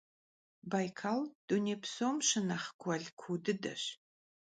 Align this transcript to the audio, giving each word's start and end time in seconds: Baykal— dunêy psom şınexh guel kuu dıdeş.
Baykal— 0.71 1.21
dunêy 1.47 1.77
psom 1.83 2.15
şınexh 2.27 2.69
guel 2.81 3.05
kuu 3.19 3.37
dıdeş. 3.43 3.83